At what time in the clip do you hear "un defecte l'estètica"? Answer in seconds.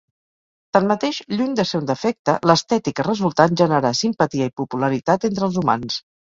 1.81-3.05